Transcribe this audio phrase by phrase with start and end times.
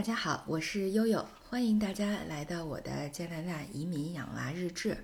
[0.00, 4.96] 大家好，我是悠悠，欢迎大家来到我的加拿大移民养娃日志。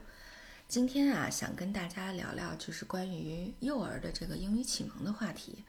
[0.69, 5.63] 今天啊，想跟大家聊聊就是关于幼儿的这个英语启蒙的话题。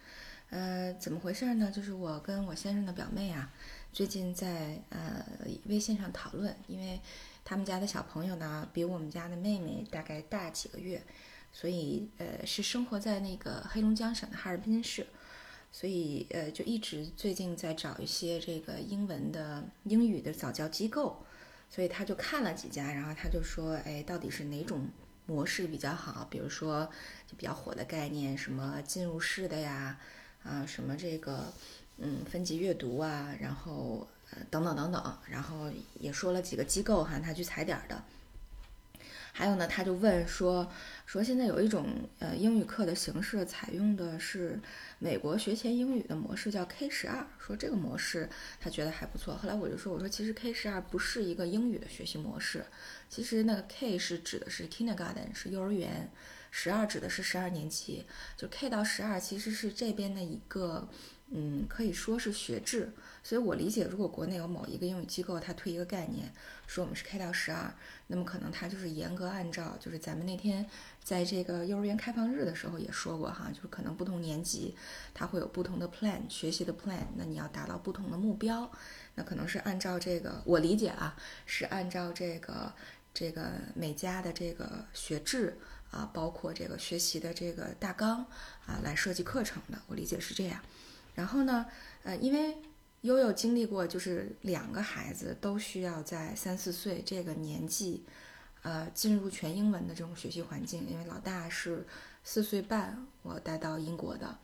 [0.49, 1.69] 呃，怎么回事呢？
[1.69, 3.51] 就是我跟我先生的表妹啊，
[3.91, 5.25] 最近在呃
[5.65, 7.01] 微信上讨论，因为
[7.43, 11.03] 他们家的小朋友呢，比我们家的妹妹大概大几个月，
[11.51, 15.05] 所以呃是生活在那个黑龙江省的哈尔滨市。
[15.71, 21.23] 所以，呃，就一直最近在找一些这个英文的英语的早教机构，
[21.69, 24.87] 所以他就看了几家，然后他就说，哎，到底是哪种
[25.25, 26.25] 模式比较好？
[26.31, 26.89] 比如说，
[27.27, 29.99] 就比较火的概念，什么进入式的呀，
[30.43, 31.53] 啊，什么这个，
[31.97, 38.03] 嗯，分级阅读啊，然后，呃，等等等等，然后也说了几个机构哈，他去踩点的。
[39.37, 40.67] 还有呢，他就问说
[41.05, 41.85] 说现在有一种
[42.17, 44.59] 呃英语课的形式，采用的是
[44.97, 47.23] 美国学前英语的模式，叫 K 十二。
[47.37, 48.27] 说这个模式
[48.59, 49.35] 他觉得还不错。
[49.35, 52.65] 后来我就说，我说其实 K 十二不是一个英语的学习模式，
[53.09, 56.09] 其实那个 K 是指的是 Kindergarten，是幼儿园；
[56.49, 58.05] 十二指的是十二年级。
[58.35, 60.89] 就 K 到十二其实是这边的一个。
[61.29, 66.33] 嗯，可以说是学制，所以我理解，如果国内有某一个英语机构，它推一个概念，
[66.65, 67.73] 说我们是 K 到十二，
[68.07, 70.65] 那么可能它就是严格按照，就是咱们那天
[71.03, 74.73] 在这个幼儿园开放日的时候也说过哈，就是可能不同年级
[75.13, 78.71] 它会有不同的 plan 学习的 plan，那你要达到不同的目标，
[79.15, 82.73] 那可能是按照这个，我理解啊，是按照这个
[83.13, 85.57] 这个每家的这个学制
[85.91, 88.25] 啊，包括这个学习的这个大纲
[88.65, 90.61] 啊来设计课程的，我理解是这样。
[91.17, 91.65] 然后呢，
[92.03, 92.55] 呃，因为
[93.01, 98.03] 悠悠经历过，就是两个孩子都需要在三四岁这个年纪，
[98.61, 100.87] 呃，进入全英文的这种学习环境。
[100.87, 101.87] 因为老大是
[102.23, 104.37] 四岁半，我带到英国的，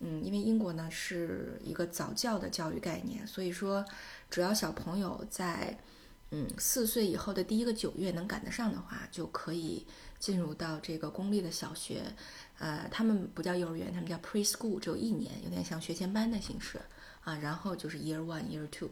[0.00, 3.82] 嗯，因为英国呢是一个早教的教育概念，所以说，
[4.30, 5.78] 只要小朋友在，
[6.32, 9.86] 嗯，四岁以后的第一个九月能赶得上的话，就可以
[10.20, 12.02] 进入到这个公立的小学。
[12.60, 16.78] 呃，他们不叫幼儿园，他们叫 preschool，只有一年，有点像学前班的形式
[17.24, 17.36] 啊。
[17.38, 18.90] 然后就是 year one、year two。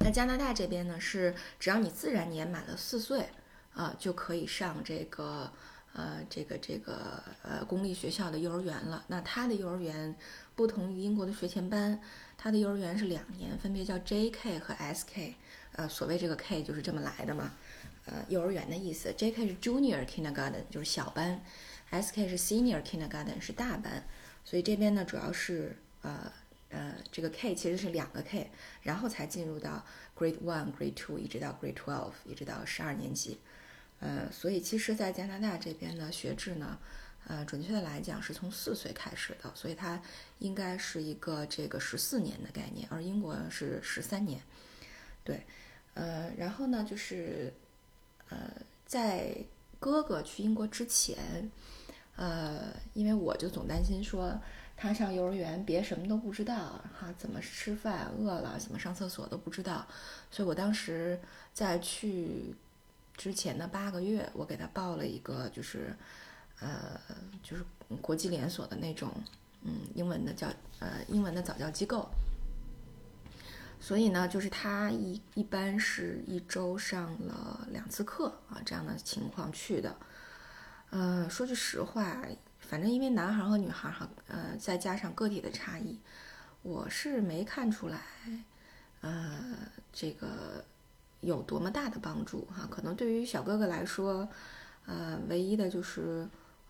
[0.00, 3.28] 那加拿大这边呢，是只要你自然年满了四岁
[3.74, 5.50] 啊，就可以上这个
[5.94, 9.04] 呃这个这个呃公立学校的幼儿园了。
[9.06, 10.14] 那他的幼儿园
[10.54, 12.00] 不同于英国的学前班，
[12.36, 15.34] 他的幼儿园是两年，分别叫 JK 和 SK。
[15.72, 17.52] 呃，所谓这个 K 就是这么来的嘛，
[18.06, 19.12] 呃，幼儿园的意思。
[19.12, 21.44] JK 是 Junior Kindergarten，就是小班。
[21.88, 24.04] S.K 是 Senior Kindergarten 是大班，
[24.44, 26.32] 所以这边呢主要是呃
[26.68, 28.50] 呃这个 K 其实是两个 K，
[28.82, 29.86] 然后才进入到
[30.18, 33.38] Grade One、Grade Two 一直到 Grade Twelve 一直到十二年级，
[34.00, 36.76] 呃，所以其实，在加拿大这边呢学制呢，
[37.28, 40.02] 呃，准确的来讲是从四岁开始的，所以它
[40.40, 44.40] 应该是一个这个十四年的概念，而英国是十三年，
[45.22, 45.46] 对，
[45.94, 47.54] 呃，然后呢就是
[48.30, 48.38] 呃
[48.84, 49.36] 在
[49.78, 51.50] 哥哥去英国之前。
[52.18, 54.40] 呃，因为我就总担心说
[54.74, 59.86] 他上幼儿园别什么都不知道哈，怎么吃饭饿了怎么上厕所都不知道，
[60.30, 61.20] 所以我当时
[61.52, 62.54] 在去
[63.18, 65.94] 之前的八个月，我给他报了一个就是
[66.60, 66.98] 呃
[67.42, 67.62] 就是
[68.00, 69.12] 国际连锁的那种
[69.60, 70.48] 嗯英文的教
[70.78, 72.08] 呃英文的早教机构，
[73.78, 79.96] 所以呢就是他一一般是一周上了两次课啊这样的情况去的。
[80.90, 82.22] 呃，说句实话，
[82.60, 85.98] 反正因为男孩和女孩哈，呃，再加上个体的差异，
[86.62, 88.00] 我是没看出来，
[89.00, 89.56] 呃，
[89.92, 90.64] 这个
[91.20, 92.68] 有多么大的帮助哈。
[92.70, 94.28] 可能对于小哥哥来说，
[94.86, 96.26] 呃，唯一的就是，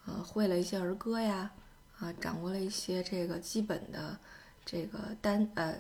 [0.07, 1.51] 呃，会了一些儿歌呀，
[1.99, 4.19] 啊，掌握了一些这个基本的
[4.65, 5.77] 这个单呃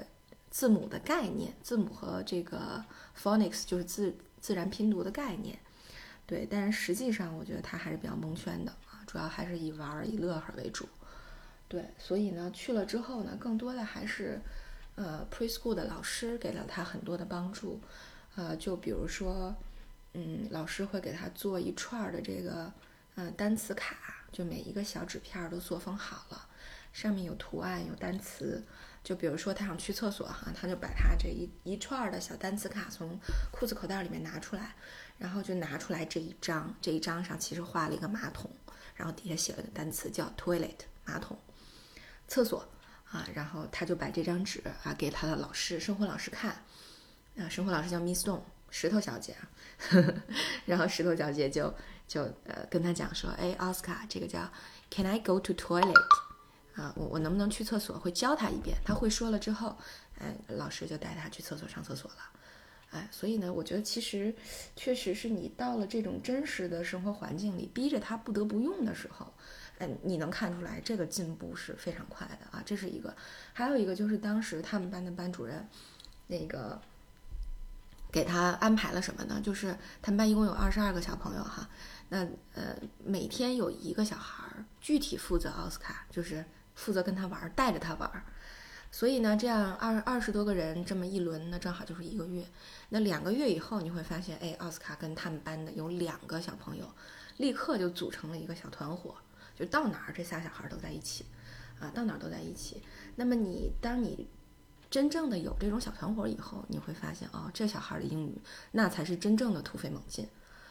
[0.56, 2.82] 字母的概念，字母和这个
[3.14, 5.58] phonics 就是自自然拼读的概念。
[6.24, 10.88] 对，但是实际上我觉得他还是比较蒙圈的啊，主要还是以玩儿以乐呵为主。
[11.68, 14.40] 对，所以呢去了之后呢，更多的还是
[14.94, 17.78] 呃 preschool 的老师给了他很多的帮助，
[18.36, 19.54] 呃，就比如说，
[20.14, 22.72] 嗯，老师会给他做一串儿的这个
[23.16, 23.94] 呃单词卡，
[24.32, 26.48] 就每一个小纸片都作封好了，
[26.94, 28.64] 上面有图案有单词。
[29.06, 33.16] 就比如说他想去厕所哈，他就把他这一一串的小单词卡从
[33.52, 34.74] 裤子口袋里面拿出来。
[35.18, 38.50] 然后就拿出来这一张，这一张上其实画了一个马桶，
[38.94, 40.76] 然后底下写了个单词叫 toilet
[41.06, 41.38] 马桶，
[42.28, 42.68] 厕所
[43.10, 43.26] 啊。
[43.34, 46.50] 然后他就把这张纸啊给他的老师，生活老师看，
[47.38, 49.48] 啊，生活老师叫 Miss Stone 石头小姐啊。
[50.66, 51.72] 然后石头小姐就
[52.06, 54.52] 就呃跟他讲说，哎，奥斯卡，这个叫
[54.90, 55.94] Can I go to toilet？
[56.76, 57.98] 啊，我我能不能去厕所？
[57.98, 59.76] 会教他一遍，他会说了之后，
[60.18, 62.18] 哎，老师就带他去厕所上厕所了。
[62.90, 64.34] 哎，所以呢，我觉得其实
[64.76, 69.32] 确实是你到了这种真实的生活环境里，逼着他不得不用的时候，
[69.78, 73.14] 嗯，你能看出来这个进步是非常快的啊，这是一个。
[73.52, 75.66] 还有一个就是当时他们班的班主任，
[76.28, 76.80] 那个
[78.12, 79.40] 给他安排了什么呢？
[79.42, 81.68] 就是他们班一共有二十二个小朋友哈，
[82.10, 86.44] 那呃每天有一个小孩儿具体负责奥斯卡，就是
[86.76, 88.08] 负责跟他玩，带着他玩。
[88.92, 92.46] 所以呢，这样二二十多个人这么一轮，那正好就是一个月。
[92.90, 96.88] 那两个月以后，你会发现，哎，奥斯卡跟他们班的有两个小朋友，
[97.38, 99.16] 立刻就组成了一个小团伙，
[99.56, 101.26] 就到哪儿这仨小孩都在一起，
[101.80, 102.80] 啊，到哪儿都在一起。
[103.16, 104.28] 那么你当你
[104.88, 108.38] 真正的有这种小团伙以后，你会发现，哦，这小孩的英语
[108.70, 110.28] 那才是真正的突飞猛进，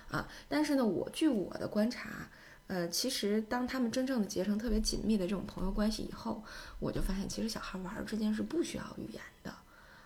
[0.10, 0.28] 啊。
[0.48, 2.30] 但是呢，我据我的观察。
[2.67, 6.44] 呃，其实当他们真正的结成特别紧密的这种朋友关系以后，
[6.79, 9.51] 我就发现，其实小孩玩之间是不需要语言的，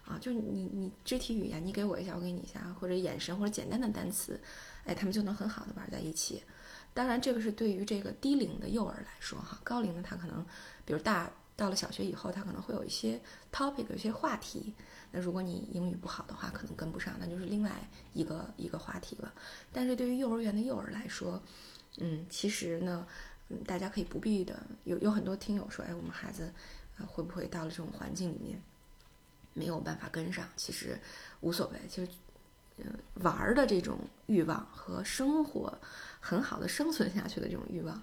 [0.05, 4.39] 啊，就你你肢体语言，你给我一下，我给你一下，或者眼神或者简单的单词，
[4.83, 6.43] 哎，他们就能很好的玩在一起。
[6.93, 10.45] 当然，这个是对于这个低龄的幼儿来说，哈，高龄的他可能，
[10.83, 13.21] 比如大到了小学以后，他可能会有一些
[13.53, 14.73] topic，有一些话题。
[15.11, 17.71] 那如果你英语不好的话，可能跟不上，那就是另外
[18.13, 19.31] 一个一个话题了。
[19.71, 21.41] 但是对于幼儿园的幼儿来说，
[22.01, 23.05] 嗯，其实呢，
[23.49, 24.57] 嗯，大家可以不必的。
[24.85, 26.51] 有有很多听友说，哎，我们孩子，
[26.97, 28.61] 啊，会不会到了这种环境里面，
[29.53, 30.47] 没有办法跟上？
[30.55, 30.97] 其实
[31.41, 32.09] 无所谓，其实，
[32.77, 32.85] 嗯，
[33.15, 35.77] 玩儿的这种欲望和生活
[36.21, 38.01] 很好的生存下去的这种欲望，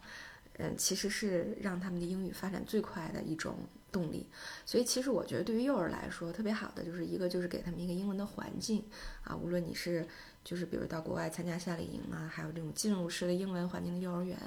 [0.59, 3.57] 嗯，其实是让他们的英语发展最快的一种
[3.91, 4.27] 动力。
[4.67, 8.85] 所以，其实我觉得对于幼儿来说，特别好的就是一个就是给他们一个英文的环境
[9.25, 10.07] 啊，无论你是。
[10.47, 14.39] 就是比如到国外参加夏令营啊，还有这种进入式的英文环境的幼儿园，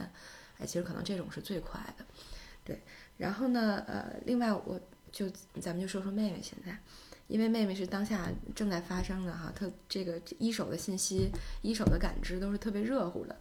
[0.58, 2.06] 哎，其实可能这种是最快的，
[2.64, 2.82] 对。
[3.18, 4.80] 然后呢，呃，另外我
[5.12, 5.30] 就
[5.60, 6.80] 咱们就说说妹妹现在，
[7.28, 11.30] 因为妹妹是当下正在发生的哈，特这个一手的信息、
[11.62, 13.36] 一手的感知都是特别热乎的，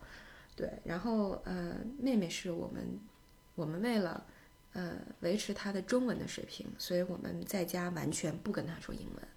[0.56, 0.68] 对。
[0.82, 2.98] 然后呃，妹妹是我们
[3.54, 4.26] 我们为了
[4.72, 9.28] 呃维持她的中文的水平，所以我们在家完全不跟她说英文，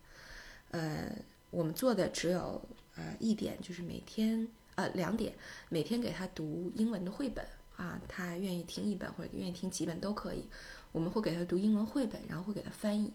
[0.72, 1.16] 呃，
[1.52, 2.60] 我们做的只有。
[2.96, 5.34] 呃，一点就是每天，呃，两点
[5.70, 7.46] 每天给他读英文的绘本
[7.76, 10.46] 啊，他愿意听一本或者愿意听几本都可以。
[10.92, 13.14] 我们会给他读英文绘本，然后会给他翻译。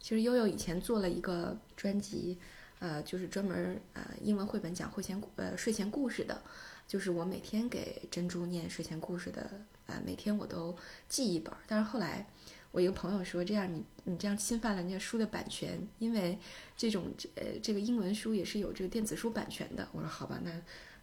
[0.00, 2.38] 其实悠悠以前做了一个专辑，
[2.80, 6.42] 呃，就是专门呃英文绘本讲会前呃睡前故事的，
[6.88, 9.50] 就是我每天给珍珠念睡前故事的，
[9.86, 10.76] 呃，每天我都
[11.08, 11.54] 记一本。
[11.66, 12.26] 但是后来。
[12.72, 16.38] 我一个朋友说：“这样你你这样侵犯了人家书的版权，因为
[16.76, 20.52] 这种呃这个英文书也是有这个电子书版权的。”我说：“好吧，那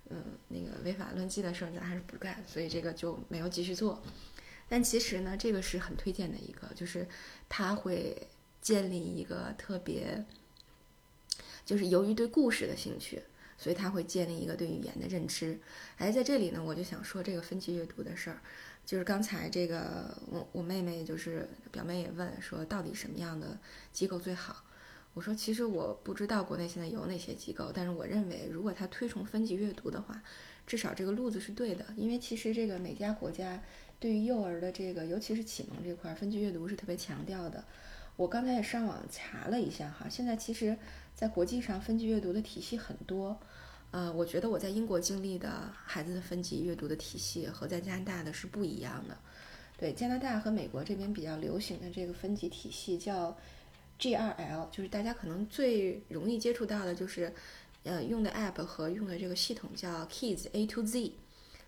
[0.10, 4.02] 嗯那个违法乱纪的事儿咱还是不干，所以这个就没有继续做。
[4.70, 7.06] 但其实呢，这个是很推荐的一个，就是
[7.50, 8.28] 他会
[8.62, 10.24] 建立一个特别，
[11.66, 13.22] 就是由于对故事的兴趣，
[13.58, 15.60] 所以他会建立一个对语言的认知。
[15.98, 18.40] 哎，在这里呢，我就想说这个分级阅读的事儿。”
[18.88, 23.60] 就是刚才这个，我我妹妹就是表妹也问说，到底什么样的
[23.92, 24.64] 机构最好？
[25.14, 30.24] 我说其实我不知道国内现在有哪些机构，但是我认为如果他推崇分级阅读的话，
[30.66, 31.86] 至少这个路子是对的。
[31.98, 33.62] 因为其实这个每家国家
[34.00, 37.62] 对于幼儿的这个，尤其是启蒙这块分级阅读是特别强调的。
[38.16, 40.78] 我刚才也上网查了一下哈，现在其实
[41.14, 43.38] 在国际上分级阅读的体系很多。
[43.92, 49.18] 呃，我觉得我在英国经历的孩子的分级阅读的体系和在加拿大的是不一样的。
[49.78, 53.38] 对，加拿大和美国这边比较流行的这个分级体系叫
[54.00, 57.34] G2L，就是大家可能最容易接触到的就是，
[57.84, 61.14] 呃，用的 app 和用的这个系统叫 Kids A to Z，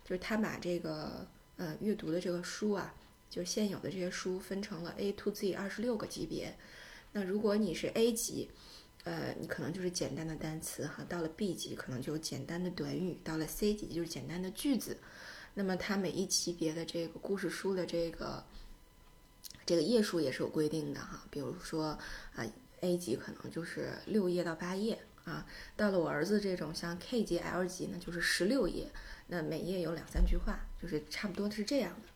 [0.04, 2.94] 就是他把这个呃阅读的这个书啊，
[3.30, 6.54] 就是现有的这些书分成了 A to Z 二十六个级别。
[7.12, 8.50] 那如果你是 A 级，
[9.04, 14.98] 呃，你可能就是简单的单词哈，到了 B 级可能就简单的短语，到了 C 级就是简单的句子。
[15.54, 18.44] 那么它每一级别的这个故事书的这个
[19.64, 21.98] 这个页数也是有规定的哈，比如说
[22.34, 22.46] 啊
[22.80, 28.90] A 级可能就是六页到八页啊，到了我儿子这种像 K 级 L 级呢就是十六页，
[29.28, 32.08] 那每页有两三句话，就是差不多是这样的。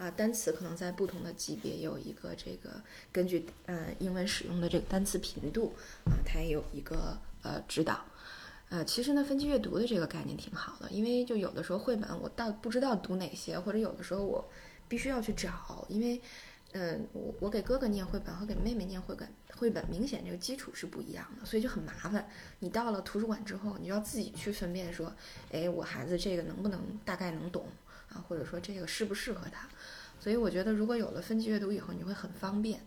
[0.00, 2.80] 啊，单词可能在不同的级别有一个这个
[3.12, 5.74] 根据呃英文使用的这个单词频度
[6.06, 8.02] 啊，它也有一个呃指导。
[8.70, 14.48] 呃，其实呢，分级阅读的这个概念挺好的，因为就有的时候绘本我到不知道读哪些，或者有的时候我
[14.88, 16.18] 必须要去找，因为
[16.72, 22.26] 嗯，我我给哥哥念绘本和给妹妹念绘本，绘本明显这个基础是不一样的，所以就很麻烦。
[22.60, 25.12] 你到了图书馆之后，你就要自己去分辨说，
[25.50, 27.66] 哎，我孩子这个能不能大概能懂
[28.12, 29.68] 啊，或者说这个适不适合他。
[30.18, 32.80] 所以我觉得如果有了分级阅读以后，你会很方便。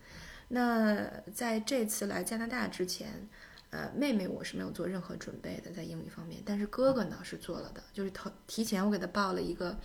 [0.50, 3.27] 那在这次来加拿大之前，
[3.72, 9.75] 呃，妹妹我是没有做任何准备的在英语方面，但是哥哥呢是做了的，就是提提前我给他报了一个，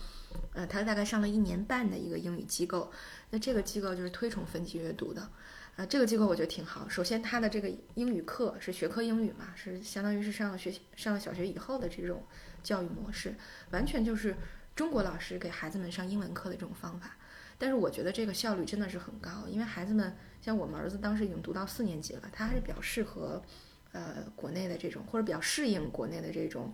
[0.53, 2.91] 呃，他大概上了一年半的一个英语机构，
[3.31, 5.27] 那这个机构就是推崇分级阅读的，
[5.75, 6.87] 啊，这个机构我觉得挺好。
[6.87, 12.23] 首先，他的这个英语课是学科英语嘛，是相当于是上了学上了小学以后的这种
[12.61, 13.33] 教育模式，
[13.71, 14.35] 完全就是
[14.79, 17.17] 中国老师给孩子们上英文课的这种方法。
[17.57, 23.43] 但是我觉得这个效率真的是很高，因为孩子们像我们儿子当时已经读到四年级了，他还是比较适合。
[23.91, 26.71] 呃，国内的这种或者比较适应国内的这种，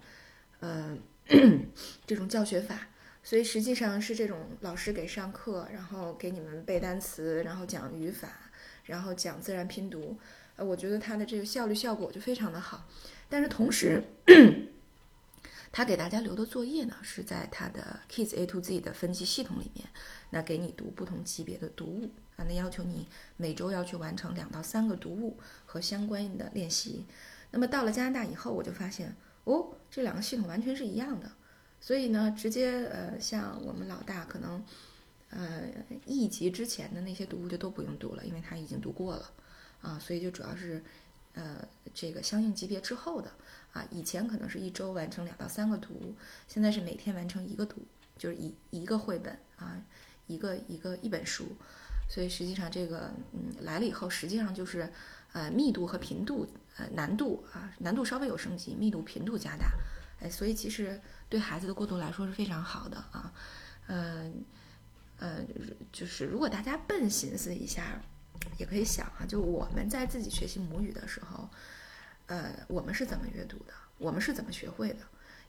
[0.59, 0.97] 呃，
[2.05, 2.89] 这种教学法，
[3.23, 8.27] 所以实际上是这种老师给上课，然后给你们背单词，然后讲语法，
[8.83, 10.19] 然后讲自然拼读，
[10.57, 12.85] 呃，我觉得他的这个效率效果就非常的好。
[13.29, 14.03] 但是同时，
[15.75, 19.85] 他给大家留的作业呢，是在他的 Kids A to Z 的分级系统里面，
[20.29, 22.09] 那给你读不同级别的读物。
[22.37, 23.05] 啊，那要求你
[23.35, 27.05] 每周要去完成两到三个读物和相关的练习。
[27.51, 29.13] 那么到了加拿大以后，我就发现
[29.43, 31.29] 哦，这两个系统完全是一样的。
[31.81, 34.63] 所以呢，直接呃，像我们老大可能
[35.29, 35.63] 呃
[36.05, 39.29] 一级之前的那些读物就都不用读了，因为他已经读过了
[39.81, 39.99] 啊。
[39.99, 40.81] 所以就主要是
[41.33, 43.29] 呃这个相应级别之后的
[43.75, 46.15] 啊，以前可能是一周完成两到三个读物，
[46.47, 47.85] 现在是每天完成一个读，
[48.17, 49.75] 就是一一个绘本啊，
[50.27, 51.45] 一个一个一本书。
[52.07, 54.89] 所以实际上这个嗯来了以后，实际上就是，
[55.33, 59.73] 呃密度和频度呃难度啊难度稍微有升级，密度频度加大，
[60.21, 63.33] 哎，所以其实对孩子的过渡来说是非常好的啊，
[63.87, 64.45] 嗯
[65.17, 65.39] 呃
[65.91, 67.99] 就是如果大家笨寻思一下，
[68.57, 71.49] 也可以想啊，就我们在自己学习母语的时候，
[72.27, 73.73] 呃我们是怎么阅读的？
[73.97, 74.99] 我们是怎么学会的？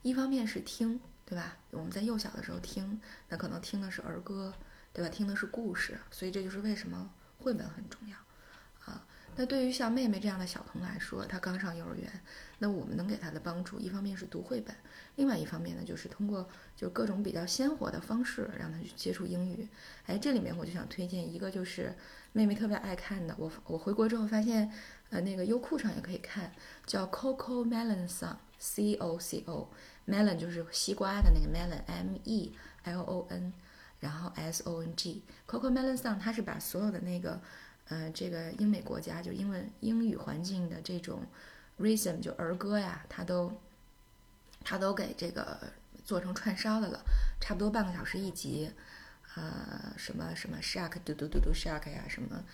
[0.02, 1.56] 一方面是听，对吧？
[1.70, 4.52] 我们在幼小的时候听，那可能听的是儿歌。
[4.92, 5.10] 对吧？
[5.10, 8.16] 听的是故事，所以这就是为什么绘本很重要
[8.86, 9.06] 啊。
[9.36, 12.10] 那对于像妹妹这样的小童来说，她刚上幼儿园，
[12.60, 14.74] 那我们能给她的帮助，一方面是读绘本，
[15.16, 19.68] 另外一方面呢，就是通过就各种比较鲜活的方式让她去接触英语。
[20.06, 21.94] 哎，这里面我就想推荐一个，就是
[22.32, 24.72] 妹妹特别爱看的，我我回国之后发现，
[25.10, 26.52] 呃，那个优酷上也可以看，
[26.84, 32.52] 叫 Coco Melon Song，C O C O，Melon 就是西瓜的那个 Melon，M E
[32.84, 33.52] L O N。
[33.98, 37.40] 然后 S O N G，Coco Melon Song，它是把所有的那个，
[37.88, 41.22] 呃，这个英美国家就英文英语环境的这种
[41.80, 43.50] rhythm 就儿歌呀，它都，
[44.62, 45.58] 它都给这个
[46.04, 47.00] 做成串烧的了，
[47.40, 48.70] 差不多半个小时一集，
[49.34, 52.44] 呃，什么什么 Shark 嘟嘟嘟嘟 Shark 呀，什么，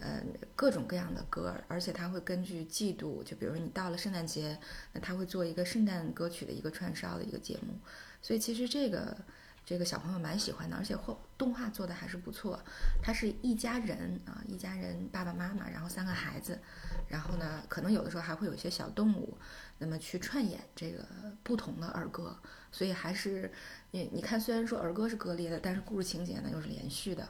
[0.00, 0.22] 呃，
[0.56, 4.58] 各种各样的歌，而且它会根据季度，就比如说你到了圣诞节，
[4.92, 7.78] 那它会做一个圣诞歌曲的一个串烧的一个节目，
[8.20, 9.16] 所以其实这个。
[9.62, 12.60] 这个小朋友蛮喜欢的，而且画动画做的还是不错。
[13.00, 16.58] 他是一家人啊，一家人爸爸妈妈，然后三个孩子，
[17.06, 19.38] 然后呢，可能有的时候还会有一些小动物，
[19.78, 21.06] 那么去串演这个
[21.44, 22.36] 不同的儿歌。
[22.72, 23.52] 所以还是
[23.92, 27.28] 你你看，虽然说儿歌是割裂的，但是故事情节呢又是连续的，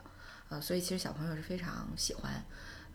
[0.51, 2.31] 呃，所以其实小朋友是非常喜欢。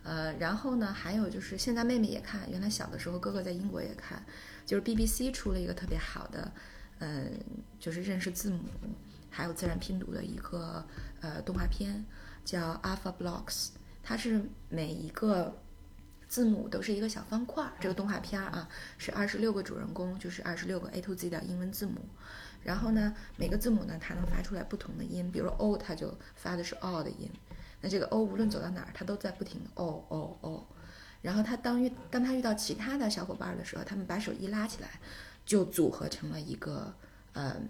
[0.03, 4.23] 呃，然后呢，还有就是现在妹妹也看，原来小的时候哥哥在英国也看，
[4.65, 6.51] 就是 BBC 出了一个特别好的，
[6.99, 7.33] 嗯，
[7.79, 8.59] 就是认识字母。
[9.29, 10.85] 还有自然拼读的一个
[11.21, 12.05] 呃动画片，
[12.45, 13.69] 叫 Alpha Blocks，
[14.01, 15.55] 它是每一个
[16.27, 17.73] 字母都是一个小方块儿。
[17.79, 21.99] 这个动画片啊，是二十六个主人公，就是二十六个 A to Z 的英文字母。
[22.63, 25.31] 然后呢，每个字母呢，它能发出来不同的音。
[25.31, 27.29] 比如 O，它就发的是 O 的音。
[27.87, 30.67] 这个 O 无论走到哪儿，它都在不停的 O O O。
[31.21, 34.99] 然后他当遇当他遇到其他的小伙伴的时候，他们把手一拉起来，
[35.45, 36.93] 就组合成了一个
[37.33, 37.69] 嗯。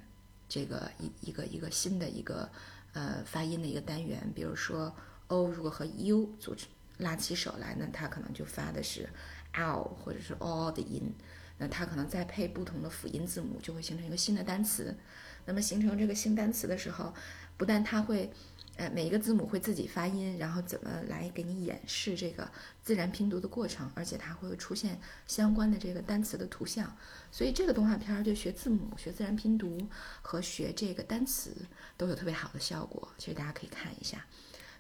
[0.50, 2.50] 这个一一个一个新的一个
[2.94, 4.96] 呃发音的一个单元，比如说
[5.28, 6.70] O 如果和 U 组成
[7.00, 9.10] 拉起手来，那它可能就发的是
[9.52, 11.14] L 或者是 O 的音，
[11.58, 14.96] 那它可能再配不同的辅音字母，就会形成一个新的单词。
[15.44, 17.14] 那么形成这个新单词的时候，
[17.58, 18.32] 不但它会。
[18.78, 22.48] 呃，每一个字母会自己发音，然后怎么来给你演示这个
[22.84, 26.96] 自然拼读的过程，而且它会出现相关的这个单词的图像，
[27.32, 29.82] 所以这个动画片儿对学字母、学自然拼读
[30.22, 31.56] 和学这个单词
[31.98, 33.10] 都有特别好的效果。
[33.18, 34.24] 其实大家可以看一下，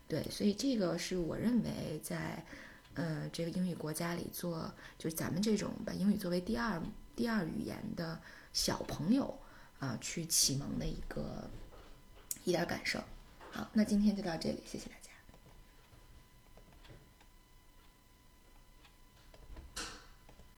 [0.07, 2.45] 对，所以这个是我认为在
[2.93, 6.79] 呃这个英语国家里做，就是咱们这种把英语作为第二
[7.15, 8.21] 第二语言的
[8.53, 9.39] 小朋友
[9.79, 11.49] 啊，去启蒙的一个
[12.43, 13.01] 一点感受。
[13.57, 15.06] 好，那今天就到这里，谢谢大家。